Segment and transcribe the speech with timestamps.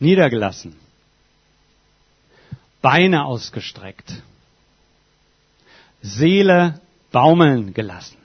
[0.00, 0.76] niedergelassen,
[2.82, 4.22] Beine ausgestreckt,
[6.02, 6.80] Seele
[7.12, 8.16] baumeln gelassen,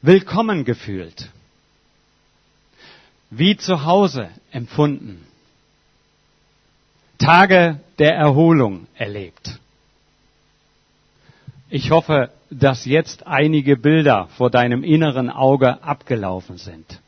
[0.00, 1.30] willkommen gefühlt,
[3.30, 5.26] wie zu Hause empfunden,
[7.18, 9.58] Tage der Erholung erlebt.
[11.68, 17.00] Ich hoffe, dass jetzt einige Bilder vor deinem inneren Auge abgelaufen sind.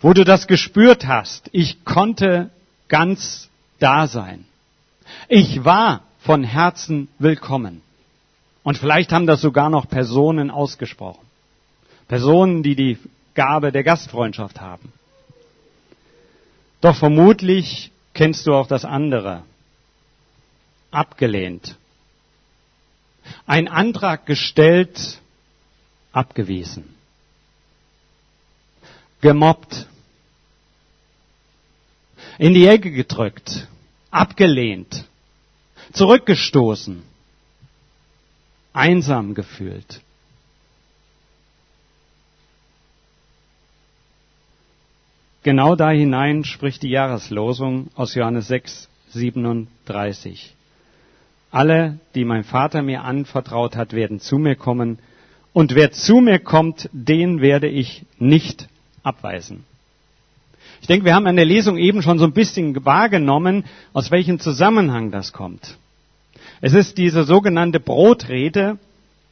[0.00, 2.50] Wo du das gespürt hast, ich konnte
[2.88, 4.44] ganz da sein.
[5.28, 7.82] Ich war von Herzen willkommen.
[8.62, 11.26] Und vielleicht haben das sogar noch Personen ausgesprochen.
[12.08, 12.98] Personen, die die
[13.34, 14.92] Gabe der Gastfreundschaft haben.
[16.80, 19.44] Doch vermutlich kennst du auch das andere.
[20.90, 21.76] Abgelehnt.
[23.46, 25.20] Ein Antrag gestellt,
[26.12, 26.96] abgewiesen.
[29.20, 29.86] Gemobbt.
[32.38, 33.68] In die Ecke gedrückt.
[34.10, 35.04] Abgelehnt.
[35.92, 37.02] Zurückgestoßen.
[38.72, 40.00] Einsam gefühlt.
[45.42, 50.54] Genau da hinein spricht die Jahreslosung aus Johannes 6, 37.
[51.50, 54.98] Alle, die mein Vater mir anvertraut hat, werden zu mir kommen.
[55.52, 58.68] Und wer zu mir kommt, den werde ich nicht
[59.02, 59.64] abweisen.
[60.80, 64.38] Ich denke, wir haben an der Lesung eben schon so ein bisschen wahrgenommen, aus welchem
[64.38, 65.76] Zusammenhang das kommt.
[66.60, 68.78] Es ist diese sogenannte Brotrede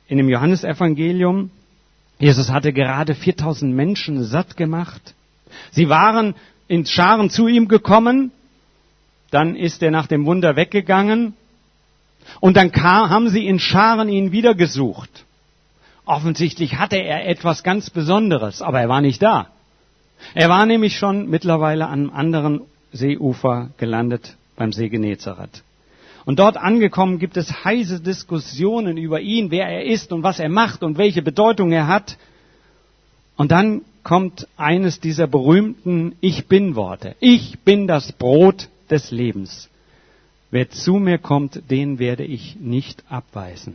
[0.08, 1.50] in dem Johannesevangelium.
[2.18, 5.14] Jesus hatte gerade 4000 Menschen satt gemacht.
[5.70, 6.34] Sie waren
[6.66, 8.30] in Scharen zu ihm gekommen,
[9.30, 11.34] dann ist er nach dem Wunder weggegangen
[12.40, 15.24] und dann kam, haben sie in Scharen ihn wieder gesucht.
[16.04, 19.48] Offensichtlich hatte er etwas ganz Besonderes, aber er war nicht da.
[20.34, 25.62] Er war nämlich schon mittlerweile am anderen Seeufer gelandet beim See Genezareth.
[26.24, 30.50] Und dort angekommen gibt es heiße Diskussionen über ihn, wer er ist und was er
[30.50, 32.18] macht und welche Bedeutung er hat.
[33.36, 37.14] Und dann kommt eines dieser berühmten Ich bin Worte.
[37.20, 39.68] Ich bin das Brot des Lebens.
[40.50, 43.74] Wer zu mir kommt, den werde ich nicht abweisen.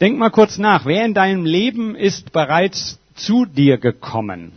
[0.00, 4.52] Denk mal kurz nach, wer in deinem Leben ist bereits zu dir gekommen?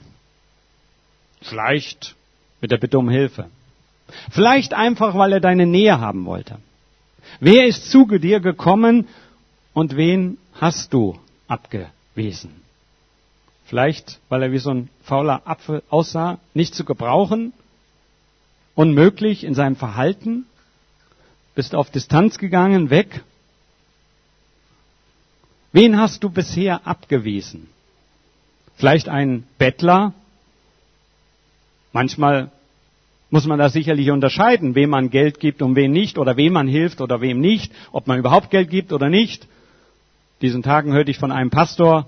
[1.42, 2.16] Vielleicht
[2.62, 3.50] mit der Bitte um Hilfe.
[4.30, 6.58] Vielleicht einfach, weil er deine Nähe haben wollte.
[7.40, 9.08] Wer ist zu dir gekommen
[9.74, 11.18] und wen hast du
[11.48, 12.62] abgewiesen?
[13.66, 17.54] Vielleicht, weil er wie so ein fauler Apfel aussah, nicht zu gebrauchen,
[18.76, 20.46] unmöglich in seinem Verhalten,
[21.56, 23.24] bist auf Distanz gegangen, weg.
[25.72, 27.70] Wen hast du bisher abgewiesen?
[28.82, 30.12] Vielleicht ein Bettler?
[31.94, 32.50] Manchmal
[33.30, 36.68] muss man da sicherlich unterscheiden, wem man Geld gibt und wem nicht, oder wem man
[36.68, 39.48] hilft oder wem nicht, ob man überhaupt Geld gibt oder nicht.
[40.42, 42.08] Diesen Tagen hörte ich von einem Pastor,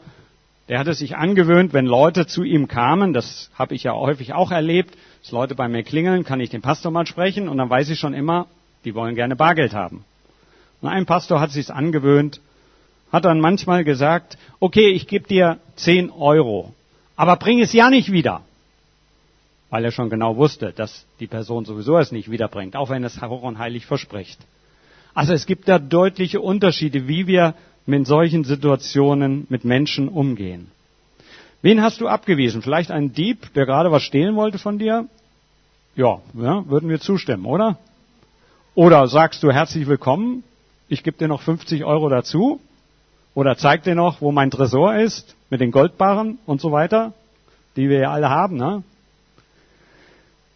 [0.68, 4.50] der hatte sich angewöhnt, wenn Leute zu ihm kamen, das habe ich ja häufig auch
[4.50, 7.88] erlebt, dass Leute bei mir klingeln, kann ich den Pastor mal sprechen und dann weiß
[7.92, 8.48] ich schon immer,
[8.84, 10.06] die wollen gerne Bargeld haben.
[10.82, 12.42] Und ein Pastor hat sich angewöhnt,
[13.14, 16.74] hat dann manchmal gesagt, okay, ich gebe dir 10 Euro,
[17.16, 18.42] aber bring es ja nicht wieder.
[19.70, 23.22] Weil er schon genau wusste, dass die Person sowieso es nicht wiederbringt, auch wenn es
[23.22, 24.40] hoch und heilig verspricht.
[25.14, 27.54] Also es gibt da deutliche Unterschiede, wie wir
[27.86, 30.72] mit solchen Situationen mit Menschen umgehen.
[31.62, 32.64] Wen hast du abgewiesen?
[32.64, 35.08] Vielleicht einen Dieb, der gerade was stehlen wollte von dir?
[35.96, 37.78] Ja, ja würden wir zustimmen, oder?
[38.74, 40.44] Oder sagst du herzlich willkommen,
[40.88, 42.60] ich gebe dir noch 50 Euro dazu?
[43.36, 47.14] Oder zeig dir noch, wo mein Tresor ist, mit den Goldbarren und so weiter,
[47.76, 48.84] die wir ja alle haben, ne?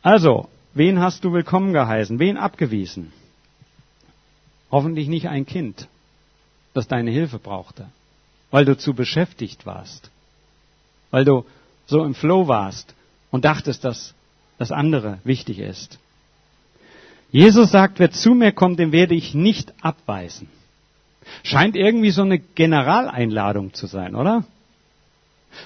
[0.04, 2.20] Also, wen hast du willkommen geheißen?
[2.20, 3.12] Wen abgewiesen?
[4.72, 5.88] Hoffentlich nicht ein Kind
[6.78, 7.88] das deine Hilfe brauchte,
[8.52, 10.12] weil du zu beschäftigt warst,
[11.10, 11.44] weil du
[11.88, 12.94] so im Flow warst
[13.32, 14.14] und dachtest, dass
[14.60, 15.98] das andere wichtig ist.
[17.32, 20.50] Jesus sagt, wer zu mir kommt, den werde ich nicht abweisen.
[21.44, 24.44] Scheint irgendwie so eine Generaleinladung zu sein, oder?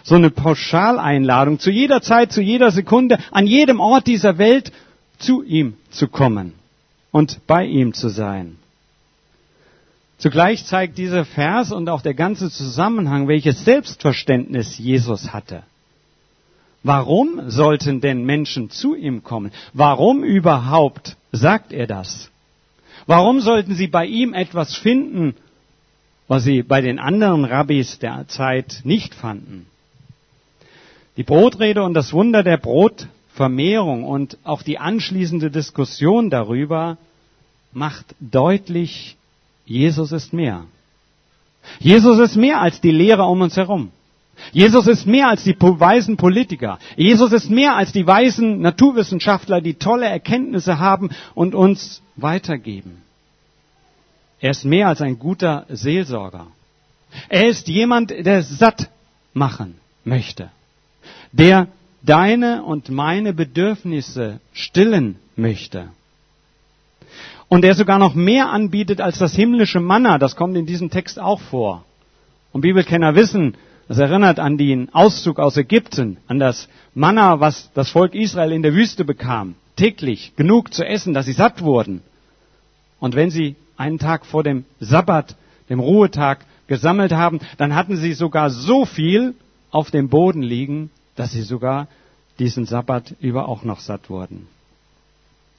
[0.04, 4.72] So eine Pauschaleinladung, zu jeder Zeit, zu jeder Sekunde, an jedem Ort dieser Welt
[5.18, 6.54] zu ihm zu kommen
[7.12, 8.58] und bei ihm zu sein.
[10.18, 15.64] Zugleich zeigt dieser Vers und auch der ganze Zusammenhang, welches Selbstverständnis Jesus hatte.
[16.84, 19.52] Warum sollten denn Menschen zu ihm kommen?
[19.74, 22.30] Warum überhaupt sagt er das?
[23.08, 25.36] Warum sollten sie bei ihm etwas finden,
[26.32, 29.66] was sie bei den anderen Rabbis der Zeit nicht fanden?
[31.18, 36.96] Die Brotrede und das Wunder der Brotvermehrung und auch die anschließende Diskussion darüber
[37.74, 39.18] macht deutlich,
[39.66, 40.64] Jesus ist mehr.
[41.80, 43.92] Jesus ist mehr als die Lehrer um uns herum.
[44.54, 46.80] Jesus ist mehr als die weisen Politiker.
[46.96, 53.02] Jesus ist mehr als die weisen Naturwissenschaftler, die tolle Erkenntnisse haben und uns weitergeben.
[54.42, 56.48] Er ist mehr als ein guter Seelsorger.
[57.30, 58.90] Er ist jemand, der satt
[59.34, 60.50] machen möchte,
[61.32, 61.68] der
[62.02, 65.90] deine und meine Bedürfnisse stillen möchte.
[67.48, 71.20] Und der sogar noch mehr anbietet als das himmlische Manna, das kommt in diesem Text
[71.20, 71.86] auch vor.
[72.52, 73.56] Und Bibelkenner wissen,
[73.88, 78.64] das erinnert an den Auszug aus Ägypten, an das Manna, was das Volk Israel in
[78.64, 79.56] der Wüste bekam.
[79.76, 82.02] Täglich genug zu essen, dass sie satt wurden.
[83.00, 85.36] Und wenn sie einen Tag vor dem Sabbat,
[85.70, 89.36] dem Ruhetag, gesammelt haben, dann hatten sie sogar so viel
[89.72, 91.88] auf dem Boden liegen, dass sie sogar
[92.40, 94.48] diesen Sabbat über auch noch satt wurden.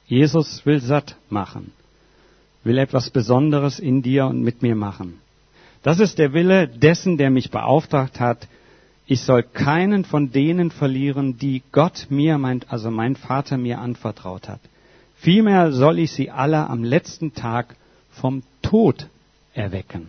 [0.07, 1.71] Jesus will satt machen,
[2.63, 5.19] will etwas Besonderes in dir und mit mir machen.
[5.83, 8.47] Das ist der Wille dessen, der mich beauftragt hat.
[9.05, 12.39] Ich soll keinen von denen verlieren, die Gott mir,
[12.69, 14.61] also mein Vater mir anvertraut hat.
[15.15, 17.75] Vielmehr soll ich sie alle am letzten Tag
[18.19, 19.07] vom Tod
[19.53, 20.07] erwecken.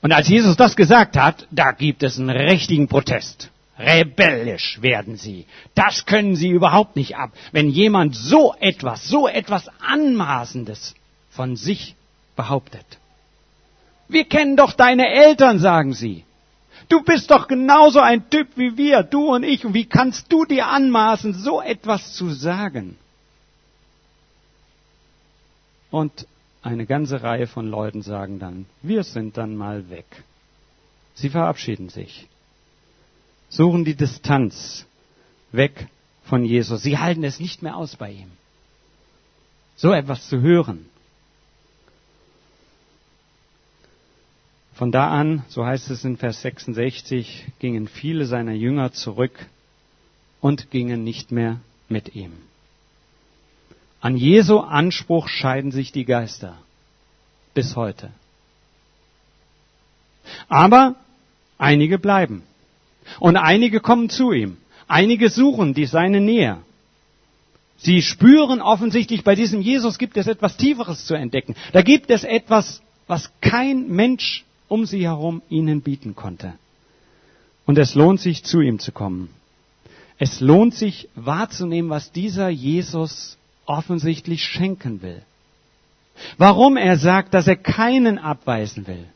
[0.00, 3.50] Und als Jesus das gesagt hat, da gibt es einen richtigen Protest.
[3.78, 5.46] Rebellisch werden sie.
[5.74, 10.94] Das können sie überhaupt nicht ab, wenn jemand so etwas, so etwas Anmaßendes
[11.30, 11.94] von sich
[12.36, 12.84] behauptet.
[14.08, 16.24] Wir kennen doch deine Eltern, sagen sie.
[16.88, 19.64] Du bist doch genauso ein Typ wie wir, du und ich.
[19.64, 22.98] Und wie kannst du dir anmaßen, so etwas zu sagen?
[25.92, 26.26] Und
[26.62, 30.06] eine ganze Reihe von Leuten sagen dann, wir sind dann mal weg.
[31.14, 32.26] Sie verabschieden sich,
[33.50, 34.86] suchen die Distanz
[35.52, 35.88] weg
[36.24, 36.82] von Jesus.
[36.82, 38.30] Sie halten es nicht mehr aus bei ihm.
[39.76, 40.86] So etwas zu hören.
[44.72, 49.46] Von da an, so heißt es in Vers 66, gingen viele seiner Jünger zurück
[50.40, 51.60] und gingen nicht mehr
[51.90, 52.32] mit ihm.
[54.02, 56.58] An Jesu Anspruch scheiden sich die Geister
[57.54, 58.10] bis heute.
[60.48, 60.96] Aber
[61.56, 62.42] einige bleiben
[63.20, 64.56] und einige kommen zu ihm.
[64.88, 66.58] Einige suchen die seine Nähe.
[67.76, 71.54] Sie spüren offensichtlich, bei diesem Jesus gibt es etwas Tieferes zu entdecken.
[71.72, 76.54] Da gibt es etwas, was kein Mensch um sie herum ihnen bieten konnte.
[77.66, 79.30] Und es lohnt sich, zu ihm zu kommen.
[80.18, 85.22] Es lohnt sich wahrzunehmen, was dieser Jesus offensichtlich schenken will.
[86.38, 89.06] Warum er sagt, dass er keinen abweisen will.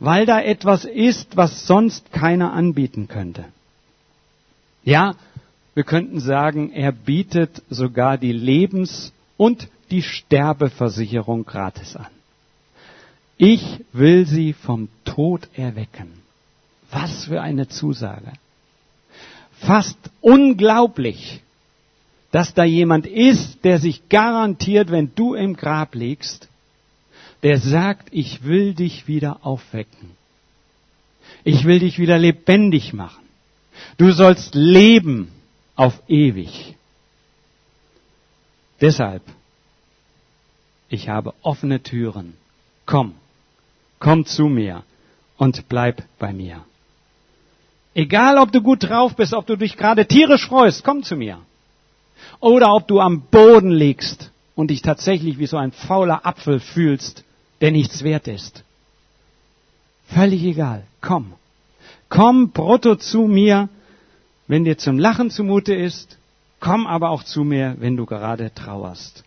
[0.00, 3.44] Weil da etwas ist, was sonst keiner anbieten könnte.
[4.82, 5.14] Ja,
[5.74, 12.08] wir könnten sagen, er bietet sogar die Lebens- und die Sterbeversicherung gratis an.
[13.36, 16.12] Ich will sie vom Tod erwecken.
[16.90, 18.32] Was für eine Zusage.
[19.60, 21.42] Fast unglaublich,
[22.30, 26.48] dass da jemand ist, der sich garantiert, wenn du im Grab liegst,
[27.42, 30.10] der sagt, ich will dich wieder aufwecken.
[31.44, 33.24] Ich will dich wieder lebendig machen.
[33.96, 35.30] Du sollst leben
[35.76, 36.74] auf ewig.
[38.80, 39.22] Deshalb,
[40.88, 42.34] ich habe offene Türen.
[42.86, 43.14] Komm
[43.98, 44.84] komm zu mir
[45.36, 46.64] und bleib bei mir.
[47.94, 51.40] Egal, ob du gut drauf bist, ob du dich gerade tierisch freust, komm zu mir.
[52.40, 57.24] Oder ob du am Boden liegst und dich tatsächlich wie so ein fauler Apfel fühlst,
[57.60, 58.62] der nichts wert ist.
[60.06, 61.32] Völlig egal, komm.
[62.08, 63.68] Komm brutto zu mir,
[64.46, 66.16] wenn dir zum Lachen zumute ist.
[66.60, 69.24] Komm aber auch zu mir, wenn du gerade trauerst.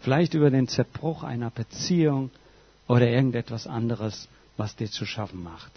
[0.00, 2.30] Vielleicht über den Zerbruch einer Beziehung,
[2.88, 5.70] oder irgendetwas anderes, was dir zu schaffen macht.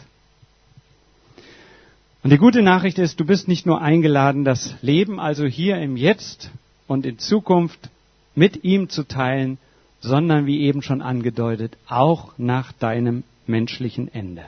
[2.23, 5.97] Und die gute Nachricht ist, du bist nicht nur eingeladen, das Leben also hier im
[5.97, 6.51] Jetzt
[6.87, 7.89] und in Zukunft
[8.35, 9.57] mit ihm zu teilen,
[10.01, 14.43] sondern wie eben schon angedeutet, auch nach deinem menschlichen Ende.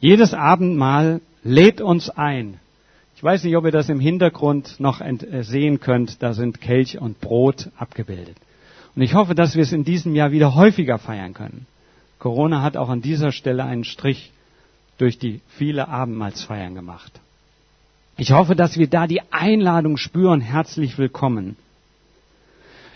[0.00, 2.58] Jedes Abendmahl lädt uns ein.
[3.16, 6.22] Ich weiß nicht, ob ihr das im Hintergrund noch äh, sehen könnt.
[6.22, 8.36] Da sind Kelch und Brot abgebildet.
[8.96, 11.66] Und ich hoffe, dass wir es in diesem Jahr wieder häufiger feiern können.
[12.18, 14.32] Corona hat auch an dieser Stelle einen Strich
[15.02, 17.10] durch die viele Abendmahlsfeiern gemacht.
[18.16, 21.56] Ich hoffe, dass wir da die Einladung spüren, herzlich willkommen.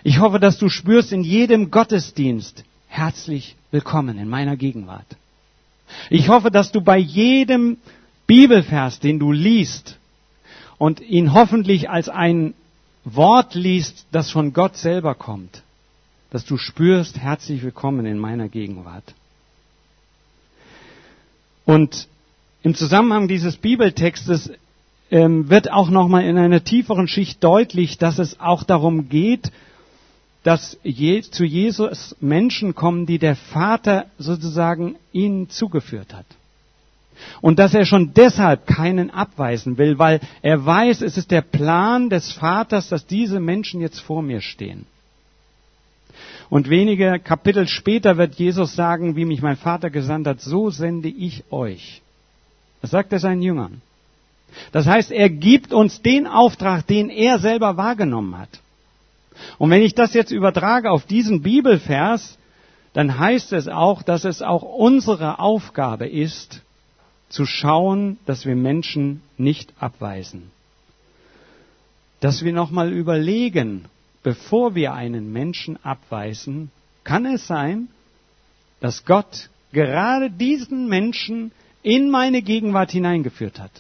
[0.05, 5.17] Ich hoffe, dass du spürst in jedem Gottesdienst, herzlich willkommen in meiner Gegenwart.
[6.09, 7.77] Ich hoffe, dass du bei jedem
[8.29, 9.99] Bibelvers, den du liest
[10.79, 12.55] und ihn hoffentlich als ein
[13.05, 15.65] Wort liest, das von Gott selber kommt,
[16.31, 19.13] dass du spürst, herzlich willkommen in meiner Gegenwart.
[21.67, 22.09] Und
[22.63, 24.51] im Zusammenhang dieses Bibeltextes
[25.11, 29.53] ähm, wird auch nochmal in einer tieferen Schicht deutlich, dass es auch darum geht,
[30.43, 36.27] dass je, zu Jesus Menschen kommen, die der Vater sozusagen ihnen zugeführt hat.
[37.41, 42.11] Und dass er schon deshalb keinen abweisen will, weil er weiß, es ist der Plan
[42.11, 44.87] des Vaters, dass diese Menschen jetzt vor mir stehen.
[46.49, 51.09] Und wenige Kapitel später wird Jesus sagen, wie mich mein Vater gesandt hat, so sende
[51.09, 52.03] ich euch.
[52.83, 53.83] Das sagt er seinen Jüngern.
[54.73, 58.61] Das heißt, er gibt uns den Auftrag, den er selber wahrgenommen hat.
[59.59, 62.39] Und wenn ich das jetzt übertrage auf diesen Bibelvers,
[62.93, 66.63] dann heißt es auch, dass es auch unsere Aufgabe ist,
[67.29, 70.51] zu schauen, dass wir Menschen nicht abweisen.
[72.21, 73.87] Dass wir nochmal überlegen,
[74.27, 76.73] bevor wir einen Menschen abweisen,
[77.05, 77.87] kann es sein,
[78.81, 81.53] dass Gott gerade diesen Menschen
[81.85, 83.71] in meine Gegenwart hineingeführt hat.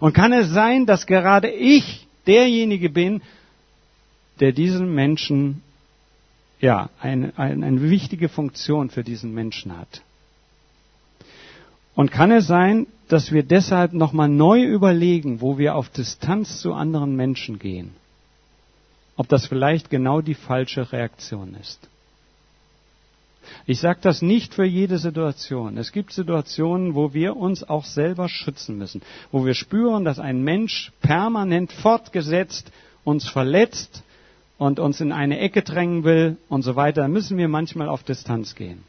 [0.00, 3.22] Und kann es sein, dass gerade ich derjenige bin,
[4.40, 5.62] der diesen Menschen,
[6.58, 10.02] ja, eine, eine, eine wichtige Funktion für diesen Menschen hat.
[11.94, 16.74] Und kann es sein, dass wir deshalb nochmal neu überlegen, wo wir auf Distanz zu
[16.74, 18.01] anderen Menschen gehen?
[19.16, 21.80] Ob das vielleicht genau die falsche Reaktion ist?
[23.66, 25.76] Ich sage das nicht für jede Situation.
[25.76, 30.42] Es gibt Situationen, wo wir uns auch selber schützen müssen, wo wir spüren, dass ein
[30.42, 32.72] Mensch permanent fortgesetzt
[33.04, 34.02] uns verletzt
[34.58, 37.02] und uns in eine Ecke drängen will und so weiter.
[37.02, 38.82] Da müssen wir manchmal auf Distanz gehen.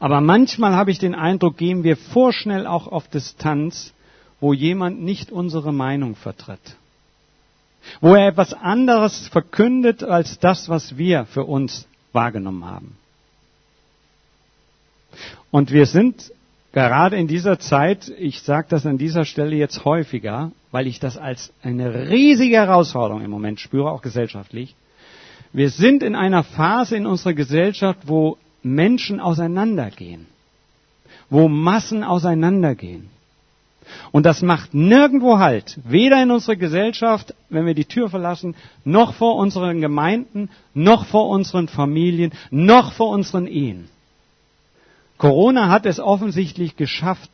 [0.00, 3.92] Aber manchmal habe ich den Eindruck, gehen wir vorschnell auch auf Distanz,
[4.40, 6.76] wo jemand nicht unsere Meinung vertritt.
[8.00, 12.96] Wo er etwas anderes verkündet als das, was wir für uns wahrgenommen haben.
[15.50, 16.32] Und wir sind
[16.72, 21.16] gerade in dieser Zeit, ich sage das an dieser Stelle jetzt häufiger, weil ich das
[21.16, 24.74] als eine riesige Herausforderung im Moment spüre, auch gesellschaftlich.
[25.52, 30.26] Wir sind in einer Phase in unserer Gesellschaft, wo Menschen auseinandergehen,
[31.30, 33.08] wo Massen auseinandergehen.
[34.12, 38.54] Und das macht nirgendwo Halt, weder in unserer Gesellschaft, wenn wir die Tür verlassen,
[38.84, 43.88] noch vor unseren Gemeinden, noch vor unseren Familien, noch vor unseren Ehen.
[45.18, 47.30] Corona hat es offensichtlich geschafft,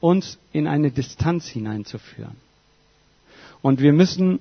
[0.00, 2.36] uns in eine Distanz hineinzuführen.
[3.62, 4.38] Und wir müssen,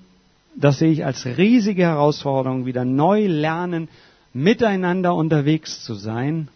[0.56, 3.88] das sehe ich als riesige Herausforderung, wieder neu lernen,
[4.34, 6.50] miteinander unterwegs zu sein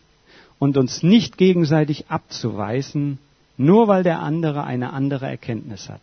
[0.59, 3.17] und uns nicht gegenseitig abzuweisen,
[3.59, 6.01] nur weil der andere eine andere Erkenntnis hat.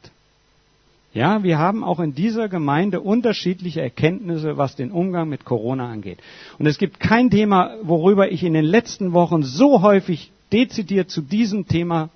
[1.15, 6.19] Ja, wir haben auch in dieser Gemeinde unterschiedliche Erkenntnisse, was den Umgang mit Corona angeht.
[6.59, 11.23] Und es gibt kein Thema, worüber ich in den letzten Wochen so häufig dezidiert zu
[11.23, 12.11] diesem Thema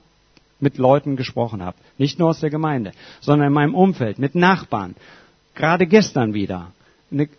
[0.61, 1.79] mit Leuten gesprochen habe.
[1.97, 2.93] Nicht nur aus der Gemeinde,
[3.23, 4.95] sondern in meinem Umfeld, mit Nachbarn.
[5.55, 6.71] Gerade gestern wieder.
[7.11, 7.31] Eine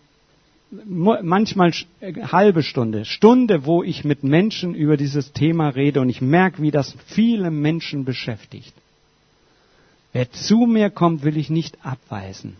[0.72, 6.22] manchmal äh, halbe Stunde, Stunde, wo ich mit Menschen über dieses Thema rede und ich
[6.22, 8.74] merke, wie das viele Menschen beschäftigt.
[10.14, 12.58] Wer zu mir kommt, will ich nicht abweisen.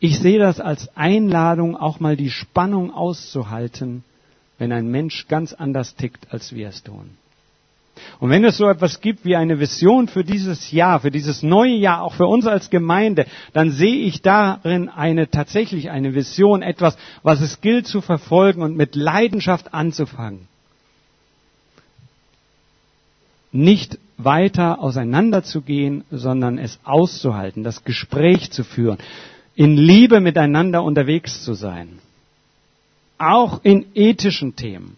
[0.00, 4.04] Ich sehe das als Einladung, auch mal die Spannung auszuhalten,
[4.58, 7.10] wenn ein Mensch ganz anders tickt, als wir es tun.
[8.20, 11.74] Und wenn es so etwas gibt wie eine Vision für dieses Jahr, für dieses neue
[11.74, 16.96] Jahr, auch für uns als Gemeinde, dann sehe ich darin eine, tatsächlich eine Vision, etwas,
[17.22, 20.48] was es gilt zu verfolgen und mit Leidenschaft anzufangen.
[23.52, 28.98] Nicht weiter auseinanderzugehen, sondern es auszuhalten, das Gespräch zu führen,
[29.54, 31.98] in Liebe miteinander unterwegs zu sein.
[33.18, 34.96] Auch in ethischen Themen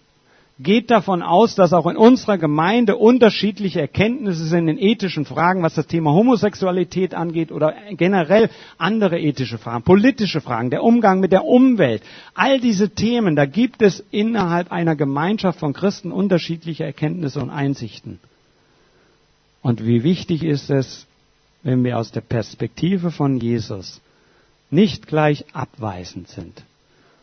[0.62, 5.74] geht davon aus, dass auch in unserer Gemeinde unterschiedliche Erkenntnisse sind in ethischen Fragen, was
[5.74, 11.44] das Thema Homosexualität angeht oder generell andere ethische Fragen, politische Fragen, der Umgang mit der
[11.44, 12.02] Umwelt.
[12.34, 18.20] All diese Themen, da gibt es innerhalb einer Gemeinschaft von Christen unterschiedliche Erkenntnisse und Einsichten.
[19.62, 21.06] Und wie wichtig ist es,
[21.62, 24.00] wenn wir aus der Perspektive von Jesus
[24.70, 26.62] nicht gleich abweisend sind,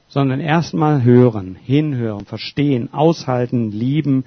[0.08, 4.24] sondern erstmal hören, hinhören, verstehen, aushalten, lieben,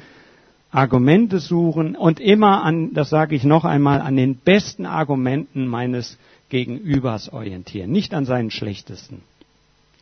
[0.71, 6.17] Argumente suchen und immer an, das sage ich noch einmal, an den besten Argumenten meines
[6.49, 9.23] Gegenübers orientieren, nicht an seinen schlechtesten.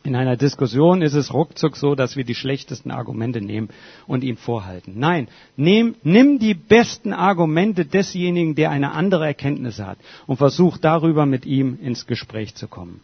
[0.03, 3.69] In einer Diskussion ist es ruckzuck so, dass wir die schlechtesten Argumente nehmen
[4.07, 4.93] und ihm vorhalten.
[4.97, 11.25] Nein, nimm, nimm die besten Argumente desjenigen, der eine andere Erkenntnis hat und versuch darüber
[11.25, 13.01] mit ihm ins Gespräch zu kommen.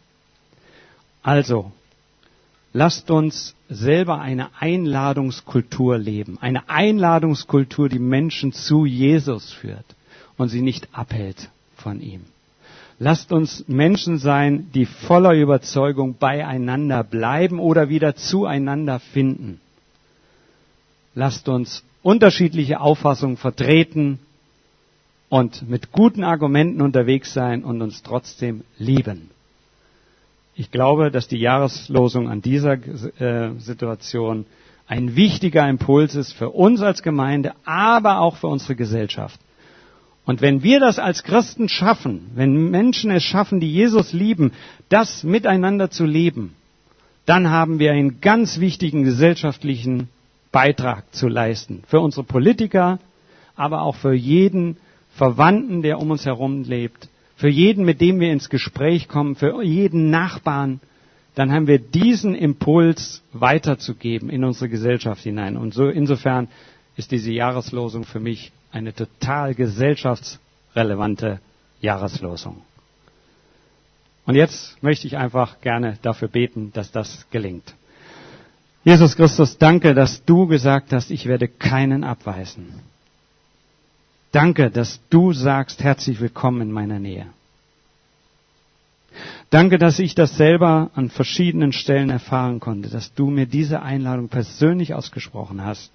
[1.22, 1.72] Also,
[2.76, 6.38] lasst uns selber eine Einladungskultur leben.
[6.42, 9.86] Eine Einladungskultur, die Menschen zu Jesus führt
[10.38, 12.26] und sie nicht abhält von ihm.
[13.00, 19.62] Lasst uns Menschen sein, die voller Überzeugung beieinander bleiben oder wieder zueinander finden.
[21.14, 24.20] Lasst uns unterschiedliche Auffassungen vertreten
[25.30, 29.30] und mit guten Argumenten unterwegs sein und uns trotzdem lieben.
[30.58, 32.78] Ich glaube, dass die Jahreslosung an dieser
[33.20, 34.46] äh, Situation
[34.88, 39.40] ein wichtiger Impuls ist für uns als Gemeinde, aber auch für unsere Gesellschaft.
[40.26, 44.54] Und wenn wir das als Christen schaffen, wenn Menschen es schaffen, die Jesus lieben,
[44.88, 46.56] das miteinander zu leben,
[47.26, 50.10] dann haben wir einen ganz wichtigen gesellschaftlichen
[50.52, 51.84] Beitrag zu leisten.
[51.88, 53.00] Für unsere Politiker,
[53.56, 54.78] aber auch für jeden
[55.16, 59.62] Verwandten, der um uns herum lebt, für jeden, mit dem wir ins Gespräch kommen, für
[59.62, 60.80] jeden Nachbarn,
[61.36, 65.58] dann haben wir diesen Impuls weiterzugeben in unsere Gesellschaft hinein.
[65.58, 66.48] Und so insofern
[66.96, 71.40] ist diese Jahreslosung für mich eine total gesellschaftsrelevante
[71.82, 72.62] Jahreslosung.
[74.26, 77.76] Und jetzt möchte ich einfach gerne dafür beten, dass das gelingt.
[78.84, 82.82] Jesus Christus, danke, dass du gesagt hast, ich werde keinen abweisen.
[84.36, 87.28] Danke, dass du sagst, herzlich willkommen in meiner Nähe.
[89.50, 94.28] Danke, dass ich das selber an verschiedenen Stellen erfahren konnte, dass du mir diese Einladung
[94.28, 95.90] persönlich ausgesprochen hast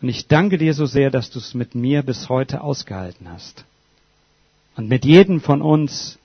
[0.00, 3.64] und ich danke dir so sehr, dass du es mit mir bis heute ausgehalten hast.
[4.74, 6.18] Und mit jedem von uns,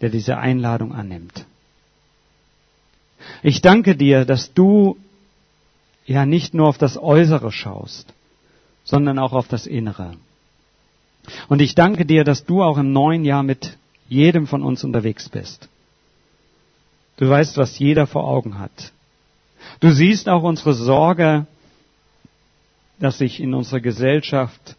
[0.00, 1.44] der diese Einladung annimmt.
[3.42, 4.96] Ich danke dir, dass du
[6.06, 8.14] ja nicht nur auf das Äußere schaust,
[8.86, 10.14] sondern auch auf das Innere.
[11.48, 13.76] Und ich danke dir, dass du auch im neuen Jahr mit
[14.08, 15.68] jedem von uns unterwegs bist.
[17.18, 18.92] Du weißt, was jeder vor Augen hat.
[19.80, 21.46] Du siehst auch unsere Sorge
[22.98, 24.76] dass sich in unserer Gesellschaft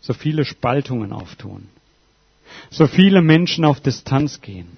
[0.00, 1.68] so viele Spaltungen auftun,
[2.70, 4.68] so viele Menschen auf Distanz gehen,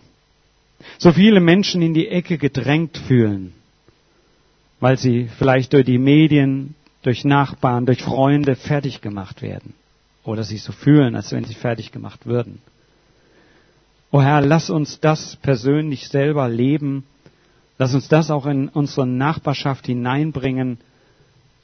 [0.99, 3.53] so viele Menschen in die Ecke gedrängt fühlen,
[4.81, 9.75] weil sie vielleicht durch die Medien, durch Nachbarn, durch Freunde fertig gemacht werden
[10.25, 12.61] oder sich so fühlen, als wenn sie fertig gemacht würden.
[14.11, 17.05] O Herr, lass uns das persönlich selber leben,
[17.79, 20.79] lass uns das auch in unsere Nachbarschaft hineinbringen,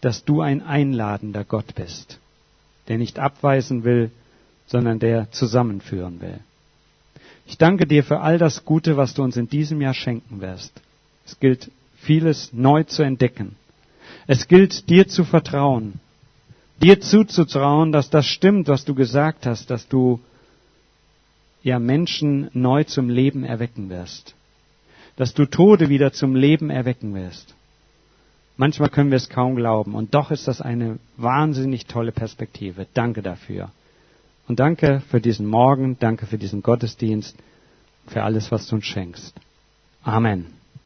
[0.01, 2.21] dass du ein einladender Gott bist,
[2.89, 4.11] der nicht abweisen will,
[4.67, 6.39] sondern der zusammenführen will.
[7.47, 10.81] Ich danke dir für all das Gute, was du uns in diesem Jahr schenken wirst.
[11.25, 13.57] Es gilt vieles neu zu entdecken.
[14.27, 16.01] Es gilt dir zu vertrauen,
[16.83, 20.21] dir zuzutrauen, dass das stimmt, was du gesagt hast, dass du
[21.63, 24.35] ja Menschen neu zum Leben erwecken wirst,
[25.17, 27.55] dass du Tode wieder zum Leben erwecken wirst.
[28.57, 29.95] Manchmal können wir es kaum glauben.
[29.95, 32.87] Und doch ist das eine wahnsinnig tolle Perspektive.
[32.95, 33.71] Danke dafür.
[34.49, 37.37] Und danke für diesen Morgen, danke für diesen Gottesdienst,
[38.07, 39.35] für alles, was du uns schenkst.
[40.03, 40.56] Amen.